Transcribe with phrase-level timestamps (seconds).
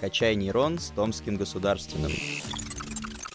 [0.00, 2.10] «Качай нейрон» с Томским государственным.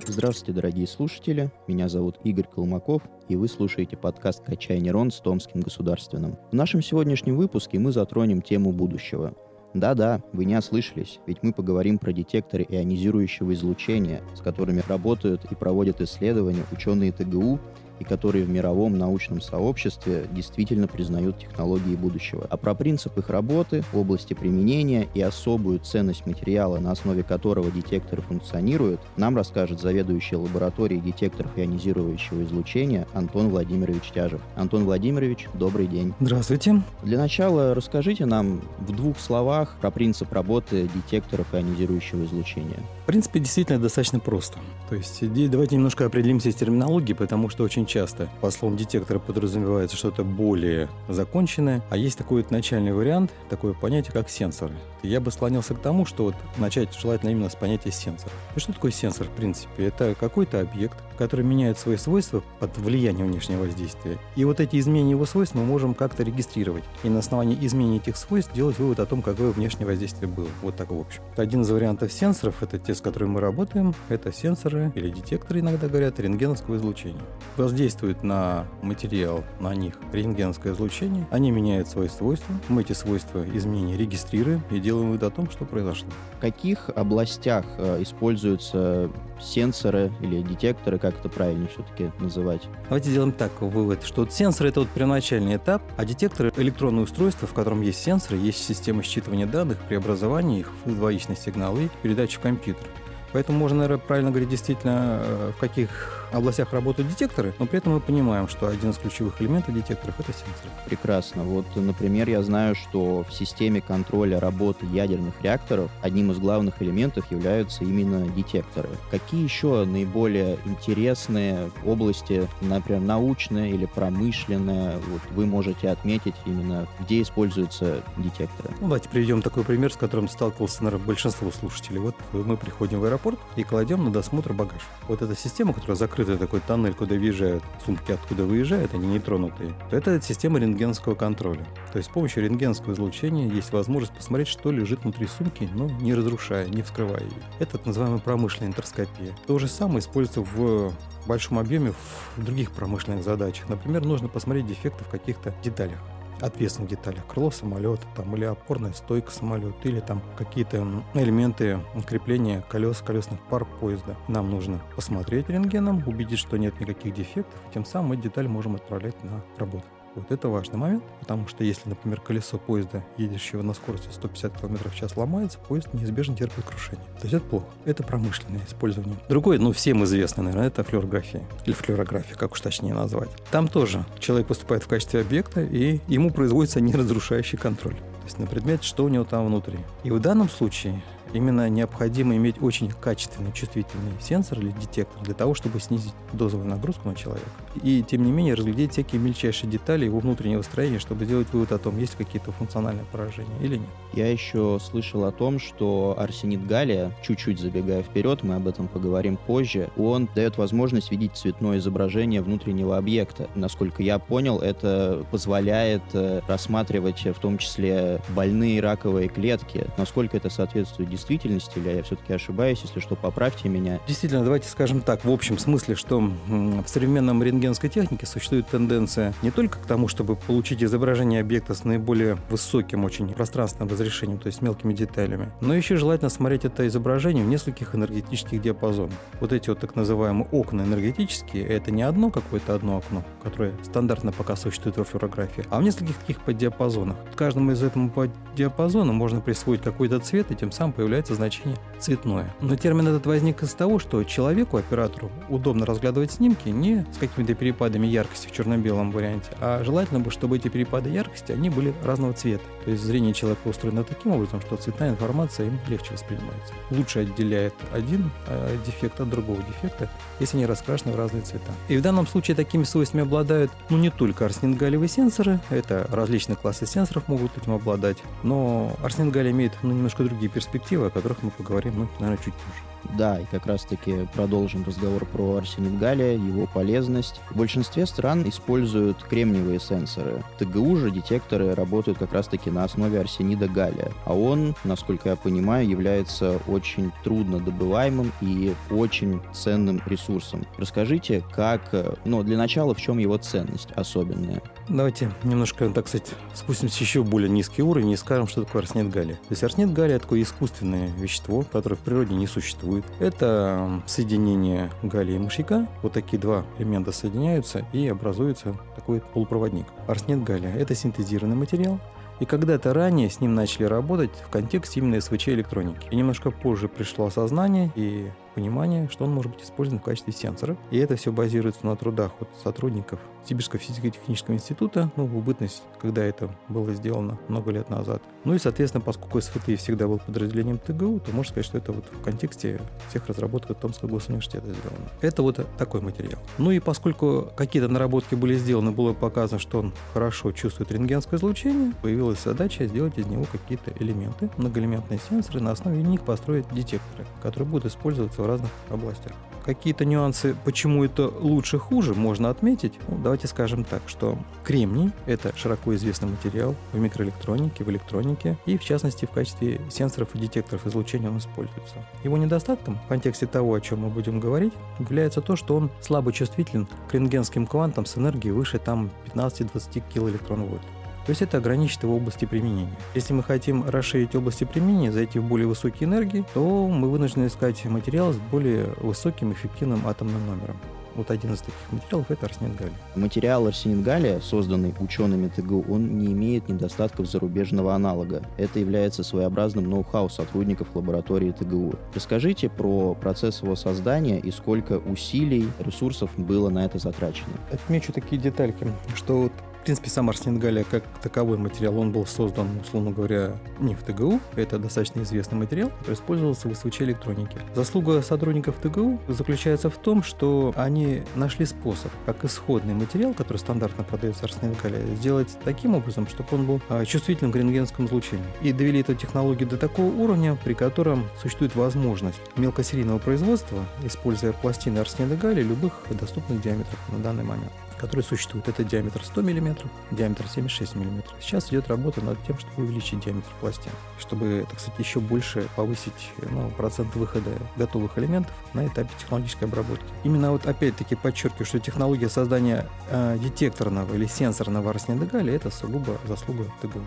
[0.07, 1.51] Здравствуйте, дорогие слушатели.
[1.67, 6.37] Меня зовут Игорь Колмаков, и вы слушаете подкаст «Качай нейрон» с Томским государственным.
[6.51, 9.35] В нашем сегодняшнем выпуске мы затронем тему будущего.
[9.75, 15.53] Да-да, вы не ослышались, ведь мы поговорим про детекторы ионизирующего излучения, с которыми работают и
[15.53, 17.59] проводят исследования ученые ТГУ
[17.99, 22.47] и которые в мировом научном сообществе действительно признают технологии будущего.
[22.49, 28.21] А про принцип их работы, области применения и особую ценность материала, на основе которого детекторы
[28.21, 34.41] функционируют, нам расскажет заведующий лабораторией детекторов ионизирующего излучения Антон Владимирович Тяжев.
[34.55, 36.13] Антон Владимирович, добрый день.
[36.19, 36.81] Здравствуйте.
[37.03, 42.79] Для начала расскажите нам в двух словах про принцип работы детекторов ионизирующего излучения.
[43.03, 44.57] В принципе, действительно достаточно просто.
[44.89, 49.95] То есть давайте немножко определимся с терминологией, потому что очень часто по словам детектора подразумевается
[49.97, 54.73] что-то более законченное, а есть такой вот начальный вариант, такое понятие, как сенсоры.
[55.03, 58.31] Я бы склонялся к тому, что вот начать желательно именно с понятия сенсор.
[58.55, 59.85] И что такое сенсор, в принципе?
[59.85, 64.17] Это какой-то объект, который меняет свои свойства под влиянием внешнего воздействия.
[64.35, 66.83] И вот эти изменения его свойств мы можем как-то регистрировать.
[67.03, 70.47] И на основании изменения этих свойств делать вывод о том, какое внешнее воздействие было.
[70.61, 71.21] Вот так в общем.
[71.37, 75.87] Один из вариантов сенсоров, это те, с которыми мы работаем, это сенсоры или детекторы, иногда
[75.87, 77.21] говорят, рентгеновского излучения.
[77.57, 83.97] Воздействует на материал, на них рентгеновское излучение, они меняют свои свойства, мы эти свойства изменения
[83.97, 86.09] регистрируем и делаем вывод о том, что произошло.
[86.37, 92.63] В каких областях э, используются сенсоры или детекторы, как это правильно все-таки называть?
[92.85, 97.47] Давайте сделаем так вывод, что вот сенсоры это вот первоначальный этап, а детекторы электронное устройство,
[97.47, 102.37] в котором есть сенсоры, есть система считывания данных, преобразования их в двоичный сигнал и передачи
[102.37, 102.87] в компьютер.
[103.35, 107.93] Поэтому можно, наверное, правильно говорить действительно, э, в каких областях работают детекторы, но при этом
[107.93, 110.71] мы понимаем, что один из ключевых элементов детекторов— это сенсоры.
[110.85, 111.43] Прекрасно.
[111.43, 117.29] Вот, например, я знаю, что в системе контроля работы ядерных реакторов одним из главных элементов
[117.29, 118.87] являются именно детекторы.
[119.11, 127.21] Какие еще наиболее интересные области, например, научные или промышленные, вот вы можете отметить именно, где
[127.21, 128.69] используются детекторы?
[128.79, 131.99] Ну, давайте приведем такой пример, с которым сталкивался, наверное, большинство слушателей.
[131.99, 133.24] Вот мы приходим в аэропорт
[133.55, 134.81] и кладем на досмотр багаж.
[135.07, 139.73] Вот эта система, которая закрыта открытый такой тоннель, куда въезжают сумки, откуда выезжают, они нетронутые,
[139.89, 141.65] то это система рентгенского контроля.
[141.91, 146.13] То есть с помощью рентгенского излучения есть возможность посмотреть, что лежит внутри сумки, но не
[146.13, 147.43] разрушая, не вскрывая ее.
[147.59, 149.33] Это так называемая промышленная энтероскопия.
[149.45, 150.93] То же самое используется в
[151.27, 151.93] большом объеме
[152.35, 153.69] в других промышленных задачах.
[153.69, 155.99] Например, нужно посмотреть дефекты в каких-то деталях
[156.41, 157.25] ответственных деталях.
[157.27, 160.77] Крыло самолета там, или опорная стойка самолета, или там какие-то
[161.13, 164.15] элементы крепления колес, колесных пар поезда.
[164.27, 168.75] Нам нужно посмотреть рентгеном, убедить, что нет никаких дефектов, и тем самым эти детали можем
[168.75, 169.85] отправлять на работу.
[170.15, 174.89] Вот это важный момент, потому что если, например, колесо поезда, едущего на скорости 150 км
[174.89, 177.05] в час, ломается, поезд неизбежно терпит крушение.
[177.19, 177.65] То есть это плохо.
[177.83, 179.17] Это промышленное использование.
[179.27, 181.43] Другое, ну, всем известно, наверное, это флюорография.
[181.65, 183.29] Или флюорография, как уж точнее назвать.
[183.51, 187.95] Там тоже человек поступает в качестве объекта, и ему производится неразрушающий контроль.
[187.95, 189.79] То есть на предмет, что у него там внутри.
[190.03, 191.03] И в данном случае
[191.35, 197.07] именно необходимо иметь очень качественный чувствительный сенсор или детектор для того, чтобы снизить дозовую нагрузку
[197.09, 197.45] на человека.
[197.83, 201.77] И, тем не менее, разглядеть всякие мельчайшие детали его внутреннего строения, чтобы сделать вывод о
[201.77, 203.89] том, есть какие-то функциональные поражения или нет.
[204.13, 209.37] Я еще слышал о том, что арсенит галлия, чуть-чуть забегая вперед, мы об этом поговорим
[209.37, 213.49] позже, он дает возможность видеть цветное изображение внутреннего объекта.
[213.55, 219.85] Насколько я понял, это позволяет э, рассматривать в том числе больные раковые клетки.
[219.97, 223.99] Насколько это соответствует действительности, или я все-таки ошибаюсь, если что, поправьте меня.
[224.07, 229.51] Действительно, давайте скажем так, в общем смысле, что в современном рентгенской технике существует тенденция не
[229.51, 234.61] только к тому, чтобы получить изображение объекта с наиболее высоким очень пространственным разрешением, то есть
[234.61, 239.15] мелкими деталями, но еще желательно смотреть это изображение в нескольких энергетических диапазонах.
[239.39, 244.31] Вот эти вот так называемые окна энергетические, это не одно какое-то одно окно, которое стандартно
[244.31, 247.17] пока существует во флюорографии, а в нескольких таких поддиапазонах.
[247.35, 252.53] Каждому из этому поддиапазону можно присвоить какой-то цвет, и тем самым появляется значение цветное.
[252.61, 257.53] Но термин этот возник из того, что человеку, оператору, удобно разглядывать снимки не с какими-то
[257.53, 262.33] перепадами яркости в черно-белом варианте, а желательно бы, чтобы эти перепады яркости, они были разного
[262.33, 262.63] цвета.
[262.83, 266.73] То есть зрение человека устроено таким образом, что цветная информация им легче воспринимается.
[266.91, 270.09] Лучше отделяет один э, дефект от другого дефекта,
[270.39, 271.71] если они раскрашены в разные цвета.
[271.87, 276.85] И в данном случае такими свойствами обладают, ну, не только арсенит-галлиевые сенсоры, это различные классы
[276.85, 281.51] сенсоров могут этим обладать, но арсенит-галлий имеет ну, немножко другие перспективы, перспективы, о которых мы
[281.51, 282.94] поговорим, ну, наверное, чуть позже.
[283.17, 287.41] Да, и как раз-таки продолжим разговор про арсенид галлия, его полезность.
[287.49, 290.43] В большинстве стран используют кремниевые сенсоры.
[290.57, 294.11] ТГУ же детекторы работают как раз-таки на основе арсенида галлия.
[294.25, 300.65] А он, насколько я понимаю, является очень трудно добываемым и очень ценным ресурсом.
[300.77, 301.81] Расскажите, как,
[302.25, 304.61] ну, для начала, в чем его ценность особенная?
[304.87, 309.35] Давайте немножко, так сказать, спустимся еще более низкий уровень и скажем, что такое арсенид галлия.
[309.35, 312.94] То есть арсенид галлия– это такое искусственное вещество, которое в природе не существует.
[313.19, 315.87] Это соединение галлия и мышьяка.
[316.01, 319.85] Вот такие два элемента соединяются и образуется такой полупроводник.
[320.07, 321.99] Арсенид галлия– это синтезированный материал,
[322.39, 326.07] и когда-то ранее с ним начали работать в контексте именно СВЧ электроники.
[326.11, 330.77] И немножко позже пришло осознание и понимание, что он может быть использован в качестве сенсора.
[330.89, 336.23] И это все базируется на трудах вот сотрудников Сибирского физико-технического института, ну, в убытность, когда
[336.23, 338.23] это было сделано много лет назад.
[338.43, 342.05] Ну и, соответственно, поскольку СФТ всегда был подразделением ТГУ, то можно сказать, что это вот
[342.11, 345.09] в контексте всех разработок Томского госуниверситета сделано.
[345.21, 346.39] Это вот такой материал.
[346.57, 351.93] Ну и поскольку какие-то наработки были сделаны, было показано, что он хорошо чувствует рентгенское излучение,
[352.01, 357.69] появилась задача сделать из него какие-то элементы, многоэлементные сенсоры, на основе них построить детекторы, которые
[357.69, 359.33] будут использоваться в разных областях.
[359.65, 362.93] Какие-то нюансы, почему это лучше, хуже, можно отметить.
[363.07, 368.77] Ну, давайте скажем так, что кремний– это широко известный материал в микроэлектронике, в электронике, и
[368.77, 371.95] в частности в качестве сенсоров и детекторов излучения он используется.
[372.23, 376.31] Его недостатком в контексте того, о чем мы будем говорить, является то, что он слабо
[376.31, 380.83] чувствителен к рентгенским квантам с энергией выше там 15-20 килоэлектронвольт.
[381.25, 382.95] То есть это ограничит его области применения.
[383.15, 387.83] Если мы хотим расширить области применения, зайти в более высокие энергии, то мы вынуждены искать
[387.85, 390.77] материал с более высоким эффективным атомным номером.
[391.15, 392.93] Вот один из таких материалов– это арсенид галлия.
[393.15, 398.43] Материал арсенид галлия, созданный учеными ТГУ, он не имеет недостатков зарубежного аналога.
[398.57, 401.95] Это является своеобразным ноу-хау сотрудников лаборатории ТГУ.
[402.13, 407.53] Расскажите про процесс его создания и сколько усилий, ресурсов было на это затрачено.
[407.71, 408.85] Отмечу такие детальки,
[409.15, 409.53] что вот
[409.85, 414.01] в принципе, сам арсенид галлия как таковой материал, он был создан, условно говоря, не в
[414.01, 414.39] ТГУ.
[414.55, 417.59] Это достаточно известный материал, который использовался в СВЧ электронике.
[417.75, 424.03] Заслуга сотрудников ТГУ заключается в том, что они нашли способ, как исходный материал, который стандартно
[424.03, 428.47] продается арсенид галлия, сделать таким образом, чтобы он был а, чувствительным к рентгенскому излучению.
[428.63, 434.97] И довели эту технологию до такого уровня, при котором существует возможность мелкосерийного производства, используя пластины
[434.97, 438.67] арсенида галлия любых доступных диаметров на данный момент который существует.
[438.67, 439.74] Это диаметр 100 мм,
[440.11, 441.23] диаметр 76 мм.
[441.39, 446.31] Сейчас идет работа над тем, чтобы увеличить диаметр пластин, чтобы, так сказать, еще больше повысить
[446.49, 450.05] ну, процент выхода готовых элементов на этапе технологической обработки.
[450.23, 456.17] Именно вот опять-таки подчеркиваю, что технология создания э, детекторного или сенсорного арсения Галли это сугубо
[456.27, 457.01] заслуга ТГУ.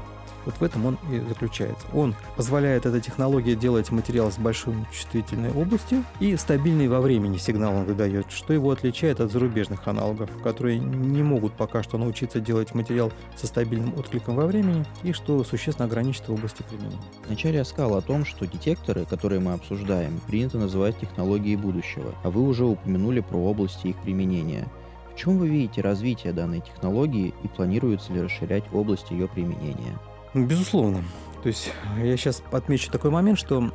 [0.44, 1.86] Вот в этом он и заключается.
[1.92, 7.74] Он позволяет эта технология делать материал с большой чувствительной областью и стабильный во времени сигнал
[7.74, 12.74] он выдает, что его отличает от зарубежных аналогов, которые не могут пока что научиться делать
[12.74, 16.98] материал со стабильным откликом во времени и что существенно ограничит в области применения.
[17.26, 22.30] Вначале я сказал о том, что детекторы, которые мы обсуждаем, принято называть технологией будущего, а
[22.30, 24.66] вы уже упомянули про области их применения.
[25.12, 29.98] В чем вы видите развитие данной технологии и планируется ли расширять область ее применения?
[30.34, 31.02] Безусловно.
[31.42, 31.72] То есть
[32.02, 33.70] я сейчас отмечу такой момент, что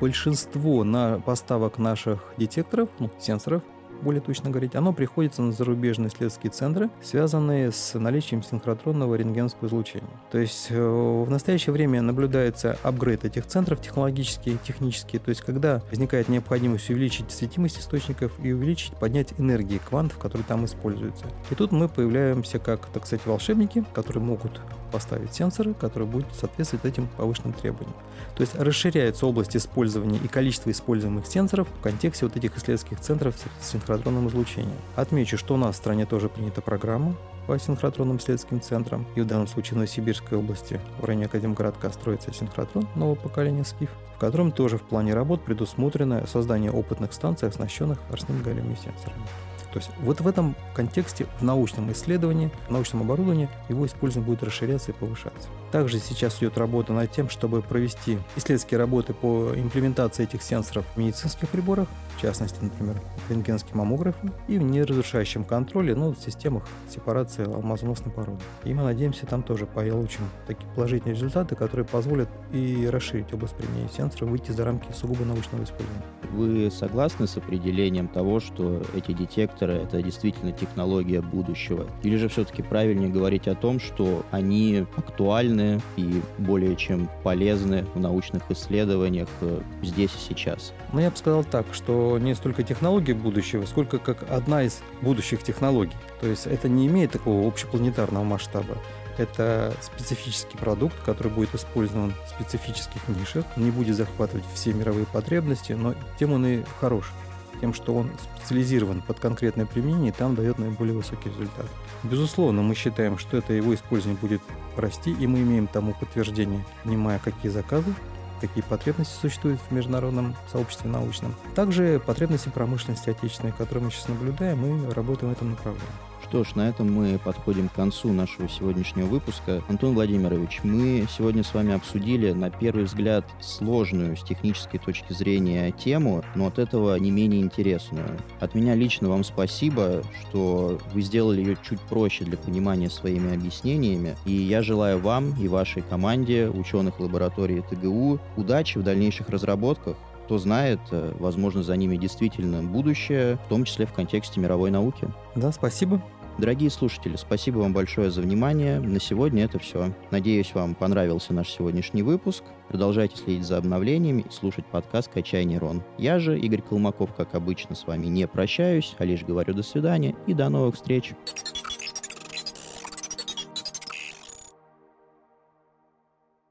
[0.00, 3.62] большинство на поставок наших детекторов, ну, сенсоров,
[4.02, 10.08] более точно говорить, оно приходится на зарубежные исследовательские центры, связанные с наличием синхротронного рентгенского излучения.
[10.30, 15.82] То есть э, в настоящее время наблюдается апгрейд этих центров технологические, технические, то есть когда
[15.90, 21.24] возникает необходимость увеличить светимость источников и увеличить, поднять энергии квантов, которые там используются.
[21.50, 26.84] И тут мы появляемся как, так сказать, волшебники, которые могут поставить сенсоры, которые будут соответствовать
[26.84, 27.94] этим повышенным требованиям.
[28.34, 33.34] То есть расширяется область использования и количество используемых сенсоров в контексте вот этих исследовательских центров
[33.60, 34.76] с синхротронным излучением.
[34.96, 37.14] Отмечу, что у нас в стране тоже принята программа
[37.46, 39.06] по синхротронным исследовательским центрам.
[39.16, 43.88] И в данном случае в Новосибирской области в районе Академгородка строится синхротрон нового поколения СКИФ,
[44.16, 49.24] в котором тоже в плане работ предусмотрено создание опытных станций, оснащенных арсенальными сенсорами.
[49.72, 54.42] То есть вот в этом контексте в научном исследовании, в научном оборудовании его использование будет
[54.42, 55.48] расширяться и повышаться.
[55.70, 60.98] Также сейчас идет работа над тем, чтобы провести исследовательские работы по имплементации этих сенсоров в
[60.98, 67.44] медицинских приборах, в частности, например, рентгенские маммографы, и в неразрушающем контроле, ну, в системах сепарации
[67.44, 68.40] алмазоносной породы.
[68.64, 73.90] И мы надеемся, там тоже получим такие положительные результаты, которые позволят и расширить область применения
[73.94, 76.02] сенсоров, выйти за рамки сугубо научного использования.
[76.32, 81.86] Вы согласны с определением того, что эти детекторы— это действительно технология будущего?
[82.02, 88.00] Или же все-таки правильнее говорить о том, что они актуальны и более чем полезны в
[88.00, 90.72] научных исследованиях э, здесь и сейчас?
[90.92, 95.42] Ну, я бы сказал так, что не столько технологии будущего, сколько как одна из будущих
[95.42, 95.96] технологий.
[96.20, 98.76] То есть это не имеет такого общепланетарного масштаба.
[99.18, 105.72] Это специфический продукт, который будет использован в специфических нишах, не будет захватывать все мировые потребности,
[105.72, 107.12] но тем он и хорош
[107.60, 111.66] тем, что он специализирован под конкретное применение, там дает наиболее высокий результат.
[112.02, 114.40] Безусловно, мы считаем, что это его использование будет
[114.76, 117.92] расти, и мы имеем тому подтверждение, понимая, какие заказы,
[118.40, 121.34] какие потребности существуют в международном сообществе научном.
[121.54, 126.07] Также потребности промышленности отечественной, которые мы сейчас наблюдаем, мы работаем в этом направлении.
[126.28, 129.62] Что ж, на этом мы подходим к концу нашего сегодняшнего выпуска.
[129.66, 135.72] Антон Владимирович, мы сегодня с вами обсудили, на первый взгляд, сложную с технической точки зрения
[135.72, 138.18] тему, но от этого не менее интересную.
[138.40, 144.14] От меня лично вам спасибо, что вы сделали ее чуть проще для понимания своими объяснениями.
[144.26, 150.36] И я желаю вам и вашей команде ученых лаборатории ТГУ удачи в дальнейших разработках кто
[150.36, 155.08] знает, э, возможно, за ними действительно будущее, в том числе в контексте мировой науки.
[155.34, 156.02] Да, спасибо.
[156.38, 158.78] Дорогие слушатели, спасибо вам большое за внимание.
[158.78, 159.92] На сегодня это все.
[160.12, 162.44] Надеюсь, вам понравился наш сегодняшний выпуск.
[162.68, 165.82] Продолжайте следить за обновлениями и слушать подкаст «Качай нейрон».
[165.98, 170.14] Я же, Игорь Колмаков, как обычно, с вами не прощаюсь, а лишь говорю до свидания
[170.28, 171.12] и до новых встреч.